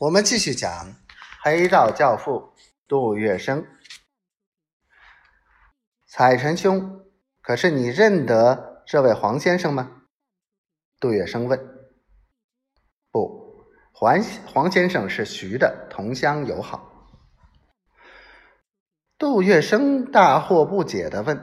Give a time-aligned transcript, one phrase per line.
[0.00, 0.96] 我们继续讲
[1.42, 2.54] 黑道教父
[2.88, 3.66] 杜月笙。
[6.06, 7.04] 彩臣兄，
[7.42, 10.04] 可是你认得这位黄先生吗？
[10.98, 11.60] 杜月笙问。
[13.10, 17.12] 不，黄黄先生是徐的同乡友好。
[19.18, 21.38] 杜月笙大惑不解的问：“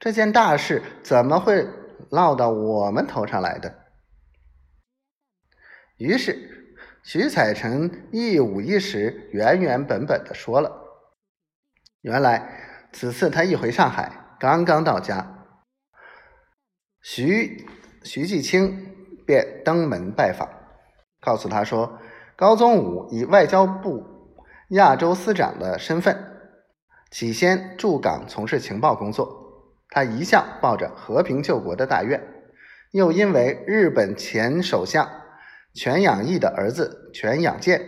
[0.00, 1.68] 这件大事怎么会
[2.08, 3.90] 落到我们头上来的？”
[6.00, 6.60] 于是。
[7.04, 10.70] 徐彩臣一五一十、原原本本的说了
[12.00, 15.46] ：“原来此次他一回上海，刚刚到家，
[17.02, 17.66] 徐
[18.04, 18.94] 徐继清
[19.26, 20.48] 便登门拜访，
[21.20, 21.98] 告诉他说，
[22.36, 24.36] 高宗武以外交部
[24.68, 26.16] 亚洲司长的身份，
[27.10, 32.22] 起先驻港从事情报工作，他一向抱着和平救国的大愿，
[32.92, 35.10] 又因为日本前首相。”
[35.74, 37.80] 全养义的儿子全养健，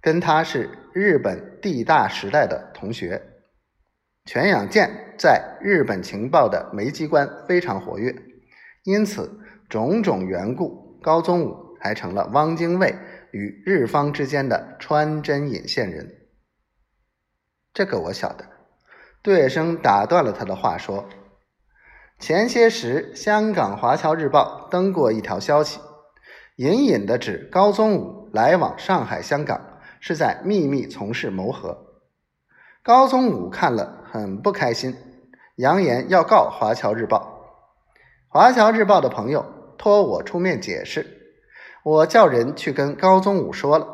[0.00, 3.22] 跟他是日本帝大时代的同学。
[4.24, 8.14] 全养健在日本情报的煤机关非常活跃，
[8.84, 12.94] 因此种种缘故，高宗武还成了汪精卫
[13.32, 16.28] 与日方之间的穿针引线人。
[17.72, 18.44] 这个我晓得。
[19.22, 21.06] 杜月笙打断了他的话说
[22.18, 25.78] ：“前些时，香港华侨日报登过一条消息。”
[26.60, 32.02] 隐隐的指高宗武来往上海、香港是在秘密从事谋和。
[32.82, 34.94] 高宗武看了很不开心，
[35.56, 37.56] 扬言要告《华侨日报》。
[38.28, 41.32] 《华侨日报》的朋友托我出面解释，
[41.82, 43.88] 我叫人去跟高宗武说了。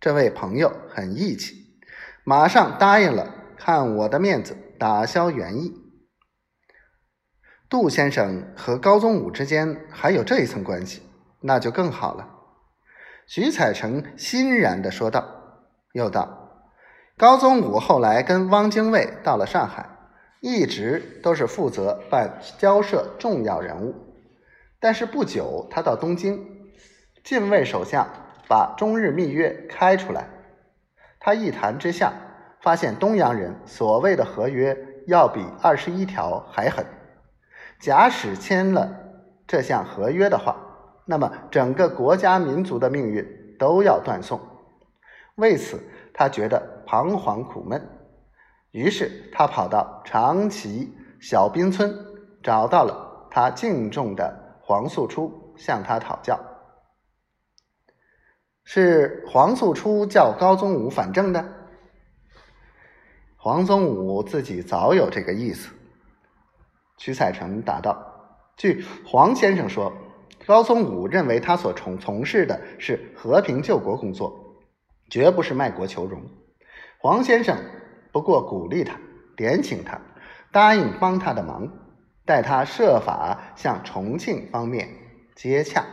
[0.00, 1.78] 这位朋友很义气，
[2.24, 5.72] 马上答应了，看我的面子打消原意。
[7.68, 11.02] 杜先生和高宗武之间还有这一层关系。
[11.46, 12.26] 那就更好了，
[13.26, 15.22] 徐彩成欣然的说道。
[15.92, 16.72] 又道
[17.18, 19.86] ：“高宗武后来跟汪精卫到了上海，
[20.40, 23.94] 一直都是负责办交涉重要人物。
[24.80, 26.72] 但是不久，他到东京，
[27.22, 28.08] 近卫首相
[28.48, 30.26] 把中日密约开出来，
[31.20, 32.14] 他一谈之下，
[32.62, 34.74] 发现东洋人所谓的合约
[35.06, 36.86] 要比二十一条还狠。
[37.78, 38.90] 假使签了
[39.46, 40.56] 这项合约的话。”
[41.06, 44.40] 那么，整个国家民族的命运都要断送。
[45.34, 45.78] 为此，
[46.14, 47.86] 他觉得彷徨苦闷。
[48.70, 51.94] 于是，他跑到长崎小滨村，
[52.42, 56.40] 找到了他敬重的黄素初，向他讨教。
[58.64, 61.44] 是黄素初叫高宗武反正的。
[63.36, 65.70] 黄宗武自己早有这个意思。
[66.96, 67.94] 屈彩成答道
[68.56, 69.92] ：“据黄先生说。”
[70.46, 74.62] 高宗武认为他所从从事的是和平救国工作，
[75.08, 76.22] 绝不是卖国求荣。
[76.98, 77.56] 黄先生
[78.12, 78.98] 不过鼓励他，
[79.36, 80.00] 点请他
[80.52, 81.68] 答应帮他的忙，
[82.24, 84.88] 待他设法向重庆方面
[85.34, 85.84] 接洽。